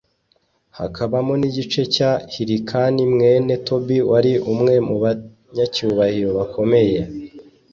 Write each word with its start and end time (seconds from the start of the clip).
hakabamo 0.77 1.33
n'igice 1.41 1.81
cya 1.95 2.11
hirikanimwene 2.33 3.53
tobi 3.67 3.97
wari 4.09 4.33
umwe 4.51 4.73
mu 4.87 4.95
banyacyubahiro 5.03 6.29
bakomeye 6.39 6.99